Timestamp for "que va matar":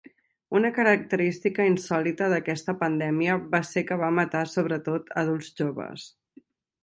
3.91-4.41